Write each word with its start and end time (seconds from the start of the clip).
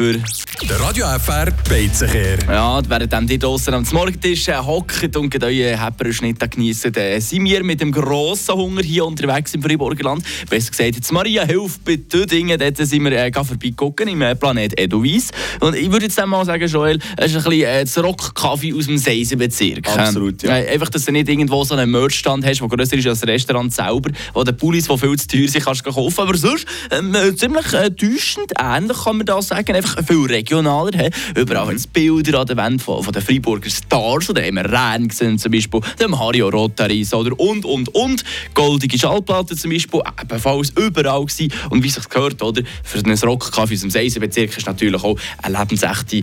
Carrefour. 0.00 0.49
Der 0.68 0.80
Radio 0.80 1.06
FR 1.06 1.50
Beizenkehr. 1.68 2.38
Ja, 2.48 2.82
während 2.86 3.30
ihr 3.30 3.38
draußen 3.38 3.72
am 3.72 3.86
Morgentisch 3.92 4.48
äh, 4.48 4.56
hockt 4.56 5.16
und 5.16 5.42
euren 5.42 5.82
Hepperschnitt 5.82 6.38
genießt, 6.38 6.96
äh, 6.96 7.20
sind 7.20 7.44
wir 7.44 7.62
mit 7.62 7.80
dem 7.80 7.92
grossen 7.92 8.56
Hunger 8.56 8.82
hier 8.82 9.04
unterwegs 9.04 9.54
im 9.54 9.62
Freiburgerland. 9.62 10.24
Besser 10.48 10.70
gesagt, 10.70 10.96
jetzt 10.96 11.12
Maria 11.12 11.44
hilft 11.44 11.84
bei 11.84 11.96
Tüdingen. 11.96 12.58
Dort 12.58 12.76
sind 12.76 13.04
wir 13.04 13.12
äh, 13.12 13.32
vorbeigucken 13.32 14.08
im 14.08 14.22
äh, 14.22 14.34
Planet 14.34 14.78
Edelweiss. 14.78 15.30
Und 15.60 15.76
ich 15.76 15.90
würde 15.90 16.06
jetzt 16.06 16.26
mal 16.26 16.44
sagen, 16.44 16.66
Joel, 16.66 16.98
es 17.16 17.34
ist 17.34 17.36
ein 17.36 17.50
bisschen 17.50 17.68
äh, 17.68 17.84
das 17.84 17.98
Rockkaffee 17.98 18.74
aus 18.74 18.86
dem 18.86 18.98
Seisenbezirk. 18.98 19.88
Absolut, 19.88 20.42
ja. 20.42 20.58
Äh, 20.58 20.74
einfach, 20.74 20.90
dass 20.90 21.04
du 21.04 21.12
nicht 21.12 21.28
irgendwo 21.28 21.64
so 21.64 21.74
einen 21.74 21.90
Merchstand 21.90 22.44
hast, 22.44 22.60
der 22.60 22.68
grösser 22.68 22.96
ist 22.96 23.06
als 23.06 23.20
das 23.20 23.28
Restaurant 23.28 23.72
selber, 23.72 24.10
wo 24.34 24.42
der 24.42 24.52
Pullis, 24.52 24.88
die 24.88 24.98
viel 24.98 25.16
zu 25.16 25.28
teuer 25.28 25.48
sind, 25.48 25.64
kannst 25.64 25.86
du 25.86 25.92
kaufen. 25.92 26.20
Aber 26.20 26.36
sonst 26.36 26.66
ähm, 26.90 27.14
äh, 27.14 27.34
ziemlich 27.34 27.72
äh, 27.72 27.90
täuschend 27.90 28.52
ähnlich, 28.58 28.98
kann 29.04 29.16
man 29.16 29.26
da 29.26 29.40
sagen. 29.40 29.74
Einfach 29.74 30.04
viel 30.04 30.26
regionaler. 30.50 30.90
He. 30.96 31.10
Überall 31.40 31.74
mhm. 31.74 31.84
Bilder 31.92 32.40
an 32.40 32.46
der 32.46 32.56
Wand 32.56 32.82
von, 32.82 33.02
von 33.02 33.12
den 33.12 33.22
Freiburger 33.22 33.70
Stars. 33.70 34.30
Oder 34.30 34.42
haben 34.42 34.56
wir 34.56 34.70
Renn 34.70 35.08
gesehen, 35.08 35.38
zum 35.38 35.52
Beispiel 35.52 35.80
dem 36.00 36.10
Mario 36.10 36.48
Rotaris 36.48 37.14
oder 37.14 37.38
und, 37.38 37.64
und, 37.64 37.94
und. 37.94 38.24
Goldige 38.54 38.98
Schallplatte 38.98 39.56
zum 39.56 39.70
Beispiel, 39.70 40.00
ebenfalls 40.20 40.70
überall 40.70 41.24
gewesen. 41.24 41.52
Und 41.70 41.82
wie 41.82 41.90
sich 41.90 42.08
gehört, 42.08 42.42
oder, 42.42 42.62
für 42.82 42.98
einen 42.98 43.16
Rockkaffee 43.16 43.74
aus 43.74 43.80
dem 43.80 43.90
Seisenbezirk 43.90 44.56
ist 44.56 44.66
natürlich 44.66 45.02
auch 45.02 45.18
eine 45.42 45.58
lebensechte 45.58 46.22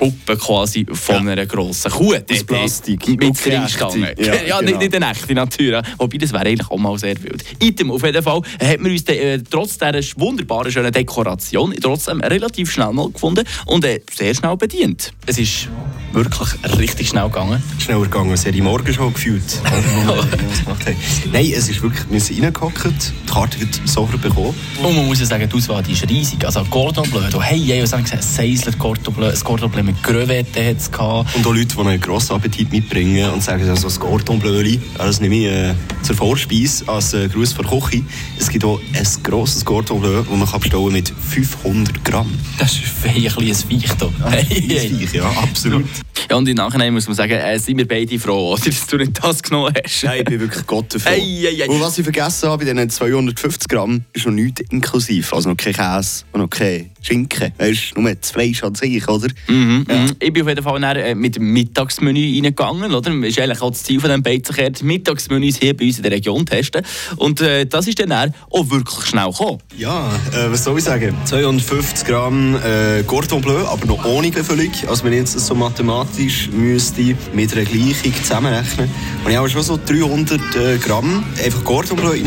Puppe 0.00 0.34
quasi 0.38 0.86
von 0.90 1.26
ja. 1.26 1.32
einer 1.32 1.44
grossen 1.44 1.90
Kuh. 1.90 2.14
Aus 2.14 2.44
Plastik. 2.44 3.06
Mit 3.06 3.22
okay, 3.22 3.56
Ringstange. 3.56 4.14
Ja, 4.18 4.34
ja 4.34 4.60
genau. 4.60 4.62
nicht, 4.62 4.78
nicht 4.78 4.94
eine 4.96 5.10
echte 5.10 5.34
Natur. 5.34 5.82
Wobei, 5.98 6.16
das 6.16 6.32
wäre 6.32 6.46
eigentlich 6.46 6.70
auch 6.70 6.78
mal 6.78 6.98
sehr 6.98 7.22
wild. 7.22 7.44
Item, 7.60 7.90
auf 7.90 8.02
jeden 8.02 8.22
Fall 8.22 8.40
hat 8.62 8.80
man 8.80 8.92
uns 8.92 9.06
äh, 9.08 9.38
trotz 9.50 9.76
dieser 9.76 10.00
wunderbaren, 10.16 10.72
schönen 10.72 10.90
Dekoration 10.90 11.74
trotzdem 11.82 12.20
relativ 12.22 12.72
schnell 12.72 12.94
mal 12.94 13.10
gefunden 13.10 13.44
und 13.66 13.84
äh, 13.84 14.00
sehr 14.10 14.34
schnell 14.34 14.56
bedient. 14.56 15.12
Es 15.26 15.36
ist 15.36 15.68
wirklich 16.12 16.78
richtig 16.78 17.08
schnell 17.08 17.24
gegangen. 17.24 17.62
Schneller 17.78 18.02
gegangen, 18.02 18.30
als 18.30 18.44
hätte 18.44 18.56
ich 18.56 18.62
morgen 18.62 18.92
schon 18.92 19.12
gefühlt. 19.12 19.60
Nein, 21.32 21.52
es 21.54 21.68
ist 21.68 21.82
wirklich, 21.82 22.02
wir 22.10 22.20
sind 22.20 22.42
reingehockt, 22.42 23.12
die 23.22 23.32
Karte 23.32 23.60
wird 23.60 23.80
sofort 23.84 24.20
bekommen. 24.20 24.54
Und 24.82 24.96
man 24.96 25.06
muss 25.06 25.20
ja 25.20 25.26
sagen, 25.26 25.48
die 25.48 25.56
Auswahl 25.56 25.82
die 25.82 25.92
ist 25.92 26.08
riesig. 26.08 26.44
Also 26.44 26.64
Cordon 26.64 27.08
Bleu, 27.10 27.22
hey, 27.40 27.60
hey, 27.60 27.82
was 27.82 27.92
haben 27.92 28.04
gesagt, 28.04 28.24
Seisler 28.24 28.72
Cordon 28.72 29.14
Bleu, 29.14 29.30
das 29.30 29.44
Cordon 29.44 29.70
Bleu 29.70 29.82
mit 29.82 30.02
Crevetten 30.02 30.66
hat 30.66 30.76
es 30.76 30.90
gehabt. 30.90 31.34
Und 31.36 31.46
auch 31.46 31.54
Leute, 31.54 31.76
die 31.76 31.80
einen 31.80 32.00
grossen 32.00 32.34
Appetit 32.34 32.70
mitbringen 32.72 33.30
und 33.30 33.42
sagen, 33.42 33.68
also 33.68 33.84
das 33.84 34.00
Cordon 34.00 34.38
Bleu, 34.38 34.76
das 34.98 35.20
nehme 35.20 35.36
ich 35.36 35.46
äh, 35.46 35.74
zur 36.02 36.16
Vorspeise 36.16 36.88
als 36.88 37.14
äh, 37.14 37.28
Gruß 37.28 37.52
von 37.52 37.66
Küche. 37.66 38.02
Es 38.38 38.48
gibt 38.48 38.64
auch 38.64 38.80
ein 38.94 39.06
grosses 39.22 39.64
Cordon 39.64 40.00
Bleu, 40.00 40.22
das 40.22 40.28
man 40.28 40.48
kann 40.48 40.60
bestellen 40.60 40.92
mit 40.92 41.08
500 41.08 42.04
Gramm. 42.04 42.32
Das 42.58 42.72
ist 42.72 42.82
ein 43.04 43.14
bisschen 43.14 43.38
ein 43.38 43.54
Viech 43.54 43.90
hier. 43.98 44.30
Hey, 44.30 44.44
hey. 44.44 44.88
Ein 44.90 45.08
ja, 45.12 45.30
absolut. 45.42 45.86
Ja, 46.30 46.36
und 46.36 46.48
im 46.48 46.54
Nachhinein 46.54 46.94
muss 46.94 47.08
man 47.08 47.16
sagen, 47.16 47.32
äh, 47.32 47.58
sind 47.58 47.76
wir 47.76 47.88
beide 47.88 48.16
froh, 48.20 48.56
dass 48.64 48.86
du 48.86 48.96
nicht 48.98 49.18
das 49.20 49.42
genommen 49.42 49.74
hast. 49.74 50.02
Ja, 50.02 50.14
ich 50.14 50.24
bin 50.24 50.38
wirklich 50.38 50.64
Gott 50.64 50.94
dafür. 50.94 51.10
Ei, 51.10 51.16
ei, 51.16 51.64
ei. 51.64 51.68
Und 51.68 51.80
was 51.80 51.98
ich 51.98 52.04
vergessen 52.04 52.48
habe, 52.48 52.64
bei 52.64 52.72
diesen 52.72 52.88
250 52.88 53.68
Gramm, 53.68 54.04
ist 54.12 54.26
noch 54.26 54.32
nichts 54.32 54.60
inklusiv. 54.70 55.32
Also 55.32 55.48
noch 55.48 55.56
kein 55.56 55.72
Käse 55.72 56.24
und 56.30 56.42
noch 56.42 56.48
kein 56.48 56.90
Schinken. 57.02 57.52
Das 57.58 57.68
ist 57.68 57.96
nur 57.96 58.14
das 58.14 58.30
Fleisch 58.30 58.62
an 58.62 58.74
sich, 58.74 59.06
oder? 59.08 59.28
Mhm, 59.48 59.86
ja. 59.88 59.96
Mhm. 59.96 60.16
Ich 60.18 60.32
bin 60.32 60.42
auf 60.42 60.48
jeden 60.48 60.62
Fall 60.62 60.80
dann, 60.80 60.96
äh, 60.96 61.14
mit 61.14 61.36
dem 61.36 61.52
Mittagsmenü 61.52 62.34
reingegangen. 62.34 62.92
Oder? 62.92 63.10
Das 63.10 63.28
ist 63.28 63.38
eigentlich 63.38 63.62
auch 63.62 63.70
das 63.70 63.82
Ziel 63.82 64.00
von 64.00 64.10
diesem 64.10 64.22
Beizenkehr, 64.22 64.70
die 64.70 64.84
Mittagsmenüs 64.84 65.58
hier 65.58 65.76
bei 65.76 65.86
uns 65.86 65.96
in 65.96 66.02
der 66.02 66.12
Region 66.12 66.44
testen. 66.46 66.82
Und 67.16 67.40
äh, 67.40 67.66
das 67.66 67.86
ist 67.86 67.98
dann 68.00 68.12
auch 68.50 68.70
wirklich 68.70 69.06
schnell 69.06 69.30
gekommen. 69.30 69.58
Ja, 69.76 70.10
äh, 70.32 70.50
was 70.50 70.64
soll 70.64 70.78
ich 70.78 70.84
sagen? 70.84 71.14
250 71.24 72.06
Gramm 72.06 72.56
äh, 72.56 73.02
Cordon 73.04 73.40
Bleu, 73.40 73.66
aber 73.66 73.86
noch 73.86 74.04
ohne 74.04 74.30
Befüllung. 74.30 74.70
Also 74.88 75.04
wenn 75.04 75.12
ich 75.12 75.20
jetzt 75.20 75.38
so 75.38 75.54
mathematisch 75.54 76.48
müsste 76.50 77.16
mit 77.34 77.52
einer 77.52 77.64
Gleichung 77.64 78.14
zusammenrechnen. 78.14 78.90
Und 79.24 79.30
ich 79.30 79.36
habe 79.36 79.48
schon 79.48 79.62
so 79.62 79.78
300 79.84 80.40
äh, 80.56 80.78
Gramm 80.78 81.24
einfach 81.42 81.64
Cordon 81.64 81.96
Bleu 81.96 82.18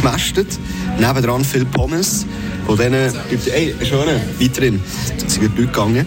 gemästet. 0.00 0.58
Nebendran 0.98 1.44
viel 1.44 1.64
Pommes. 1.64 2.26
Von 2.68 2.76
denen 2.76 3.10
gibt 3.30 3.46
es, 3.46 3.50
ey, 3.50 3.74
schöne, 3.82 4.20
weiterhin. 4.38 4.78
Da 5.18 5.26
sind 5.26 5.44
Leute 5.44 5.54
gegangen. 5.54 6.06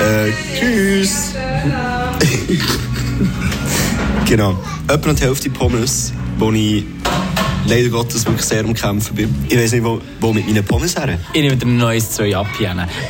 Äh, 0.00 0.32
tschüss! 0.58 1.34
genau. 4.24 4.58
Etwa 4.88 5.12
die 5.12 5.20
Hälfte 5.20 5.50
Pommes, 5.50 6.14
die 6.40 6.78
ich 6.78 6.84
leider 7.66 7.90
Gottes 7.90 8.24
wirklich 8.24 8.46
sehr 8.46 8.64
am 8.64 8.72
Kämpfen 8.72 9.16
bin. 9.16 9.34
Ich 9.50 9.58
weiß 9.58 9.72
nicht, 9.72 9.84
wo, 9.84 10.00
wo 10.18 10.32
mit 10.32 10.46
meinen 10.46 10.64
Pommes 10.64 10.96
her. 10.96 11.18
Ich 11.34 11.42
nehme 11.42 11.58
ein 11.60 11.76
neues 11.76 12.12
2 12.12 12.34
ab. 12.34 12.46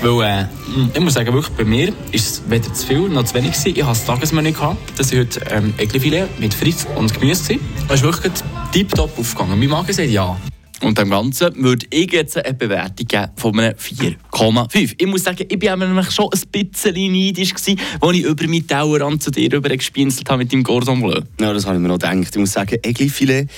Weil, 0.03 0.29
äh, 0.29 0.47
ich 0.93 1.01
muss 1.01 1.15
sagen, 1.15 1.33
wirklich, 1.33 1.57
bei 1.57 1.65
mir 1.65 1.93
ist 2.11 2.29
es 2.29 2.43
weder 2.51 2.75
zu 2.75 2.85
viel 2.85 3.09
noch 3.09 3.23
zu 3.23 3.35
wenig 3.35 3.53
gewesen. 3.53 3.75
Ich 3.77 3.85
hatte 3.85 3.97
das 3.97 4.07
Tagesmenü 4.07 4.51
gehabt. 4.51 4.99
Das 4.99 5.13
war 5.13 5.21
heute 5.21 5.41
ähm, 5.53 5.73
Ecklefilet 5.77 6.27
mit 6.41 6.53
Fritz 6.53 6.85
und 6.97 7.15
Gemüse. 7.15 7.59
Das 7.87 8.01
ist 8.01 8.03
wirklich 8.03 8.33
tiptop 8.73 9.17
aufgegangen. 9.17 9.57
Mein 9.57 9.69
Magen 9.69 9.93
sagt 9.93 10.09
ja. 10.09 10.37
Und 10.83 10.99
dem 10.99 11.11
Ganzen 11.11 11.63
würde 11.63 11.87
ich 11.91 12.13
jetzt 12.13 12.37
eine 12.37 12.55
Bewertung 12.55 13.07
geben 13.07 13.29
von 13.37 13.59
einem 13.59 13.75
4,5. 13.75 14.95
Ich 14.97 15.07
muss 15.07 15.25
sagen, 15.25 15.45
ich 15.49 15.63
war 15.63 15.77
nämlich 15.77 16.11
schon 16.11 16.29
ein 16.33 16.41
bisschen 16.51 17.13
neidisch, 17.13 17.55
gewesen, 17.55 17.81
als 18.01 18.17
ich 18.17 18.25
über 18.25 18.47
meinen 18.47 18.67
Tellerrand 18.67 19.23
zu 19.23 19.31
dir 19.31 19.61
gespinselt 19.61 20.29
habe 20.29 20.39
mit 20.39 20.53
dem 20.53 20.63
Cordon 20.63 21.01
Bleu. 21.01 21.21
Ja, 21.41 21.53
das 21.53 21.67
habe 21.67 21.77
ich 21.77 21.83
mir 21.83 21.89
noch 21.89 21.99
gedacht. 21.99 22.17
Ich 22.31 22.37
muss 22.37 22.53
sagen, 22.53 22.79
Egli-Filet 22.83 23.49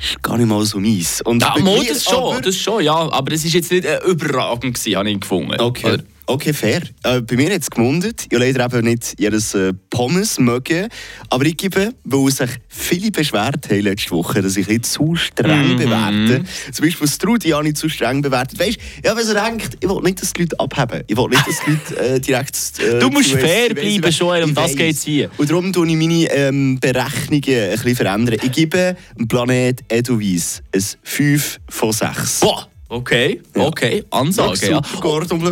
ist 0.00 0.22
gar 0.22 0.38
nicht 0.38 0.48
mal 0.48 0.64
so 0.64 0.78
mies. 0.78 1.20
Und 1.22 1.42
ja, 1.42 1.54
mal, 1.58 1.84
das 1.84 2.04
schon, 2.04 2.40
das 2.42 2.56
schon, 2.56 2.82
ja. 2.82 2.94
Aber 2.94 3.32
es 3.32 3.44
war 3.44 3.50
jetzt 3.50 3.70
nicht 3.70 3.84
äh, 3.84 4.00
überragend, 4.06 4.74
gewesen, 4.74 4.96
habe 4.96 5.10
ich 5.10 5.20
gefunden. 5.20 5.60
Okay. 5.60 5.94
Oder? 5.94 6.02
Okay, 6.30 6.52
fair. 6.52 6.82
Äh, 7.02 7.22
bei 7.22 7.34
mir 7.34 7.52
hat 7.52 7.62
es 7.62 7.70
gemundet. 7.70 8.26
Ich 8.30 8.38
leider 8.38 8.64
eben 8.64 8.84
nicht 8.86 9.16
jedes 9.18 9.52
äh, 9.54 9.72
Pommes 9.90 10.38
mögen. 10.38 10.86
Aber 11.28 11.44
ich 11.44 11.56
gebe, 11.56 11.92
weil 12.04 12.30
sich 12.30 12.50
viele 12.68 13.10
beschwert 13.10 13.68
haben 13.68 13.80
letzte 13.80 14.12
Woche, 14.12 14.40
dass 14.40 14.56
ich 14.56 14.68
nicht 14.68 14.86
zu 14.86 15.16
streng 15.16 15.70
mm 15.70 15.72
-hmm. 15.72 15.76
bewerte. 15.76 16.44
Zum 16.70 16.84
Beispiel 16.84 17.06
das 17.08 17.18
Trudi 17.18 17.48
habe 17.48 17.68
ich 17.68 17.74
zu 17.74 17.88
streng 17.88 18.22
bewertet. 18.22 18.60
Weißt 18.60 18.76
du, 18.76 19.08
ja, 19.08 19.16
wenn 19.16 19.26
sie 19.26 19.34
denkt, 19.34 19.76
ich 19.80 19.88
will 19.88 20.00
nicht, 20.02 20.22
dass 20.22 20.32
die 20.32 20.42
Leute 20.42 20.60
abheben. 20.60 21.02
Ich 21.08 21.16
will 21.16 21.28
nicht, 21.30 21.46
dass 21.48 21.64
die 21.64 21.70
Leute 21.72 22.14
äh, 22.14 22.20
direkt. 22.20 22.56
Äh, 22.78 23.00
du 23.00 23.10
musst 23.10 23.32
fair 23.32 23.74
bleiben, 23.74 24.12
schon, 24.12 24.42
um 24.44 24.54
das 24.54 24.76
geht 24.76 24.94
es 24.94 25.02
hier. 25.02 25.30
Und 25.36 25.50
darum 25.50 25.72
tue 25.72 25.88
ich 25.88 25.96
meine 25.96 26.32
ähm, 26.32 26.78
Berechnungen 26.78 27.42
ein 27.42 27.70
bisschen 27.70 27.96
verändern. 27.96 28.36
Ich 28.40 28.52
gebe 28.52 28.96
dem 29.18 29.26
Planet 29.26 29.80
Edelweiss 29.88 30.62
ein 30.72 30.84
5 31.02 31.58
von 31.68 31.92
6. 31.92 32.38
Boah! 32.38 32.68
Okay, 32.92 33.40
okay, 33.54 34.04
Ansage. 34.10 34.68
Ja. 34.68 34.80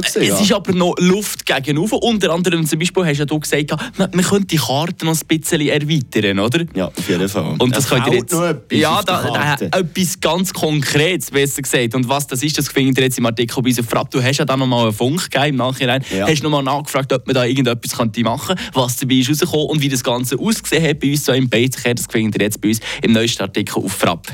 Es 0.04 0.40
ist 0.40 0.52
aber 0.52 0.72
noch 0.72 0.96
Luft 0.98 1.46
gegenüber. 1.46 2.02
Unter 2.02 2.32
anderem 2.32 2.66
zum 2.66 2.80
Beispiel 2.80 3.06
hast 3.06 3.18
ja 3.18 3.24
du 3.24 3.38
gesagt, 3.38 3.70
man, 3.96 4.10
man 4.12 4.24
könnte 4.24 4.48
die 4.48 4.56
Karten 4.56 5.06
noch 5.06 5.14
ein 5.14 5.26
bisschen 5.28 5.60
erweitern, 5.60 6.40
oder? 6.40 6.64
Ja, 6.74 6.86
auf 6.86 7.08
jeden 7.08 7.28
Fall. 7.28 7.54
Und 7.60 7.76
das, 7.76 7.86
das 7.86 7.90
könnt 7.90 8.08
ihr 8.08 8.14
jetzt. 8.14 8.32
Noch 8.32 8.42
etwas 8.42 8.78
ja, 8.78 9.00
da, 9.04 9.56
da, 9.56 9.78
etwas 9.78 10.18
ganz 10.18 10.52
Konkretes, 10.52 11.30
besser 11.30 11.62
gesagt. 11.62 11.94
Und 11.94 12.08
was 12.08 12.26
das 12.26 12.42
ist, 12.42 12.58
das 12.58 12.68
findet 12.70 12.98
ihr 12.98 13.04
jetzt 13.04 13.18
im 13.18 13.26
Artikel 13.26 13.62
bei 13.62 13.68
uns 13.68 13.80
Frapp. 13.88 14.10
Du 14.10 14.20
hast 14.20 14.38
ja 14.38 14.44
dann 14.44 14.58
noch 14.58 14.66
mal 14.66 14.82
einen 14.82 14.92
Funk 14.92 15.30
gegeben 15.30 15.50
im 15.50 15.56
Nachhinein. 15.56 16.04
Ja. 16.10 16.26
Hast 16.26 16.42
noch 16.42 16.50
mal 16.50 16.62
nachgefragt, 16.62 17.12
ob 17.12 17.24
man 17.24 17.34
da 17.34 17.44
irgendetwas 17.44 17.96
könnte 17.96 18.20
machen 18.22 18.56
könnte, 18.56 18.62
was 18.74 18.96
dabei 18.96 19.14
ist 19.14 19.30
rausgekommen 19.30 19.66
und 19.66 19.80
wie 19.80 19.88
das 19.88 20.02
Ganze 20.02 20.36
ausgesehen 20.36 20.84
hat 20.84 20.98
bei 20.98 21.12
uns 21.12 21.24
so 21.24 21.32
im 21.32 21.48
Beitrag. 21.48 21.94
Das 21.94 22.06
findet 22.10 22.42
ihr 22.42 22.46
jetzt 22.46 22.60
bei 22.60 22.70
uns 22.70 22.80
im 23.00 23.12
neuesten 23.12 23.44
Artikel 23.44 23.80
auf 23.80 23.92
Frapp. 23.92 24.26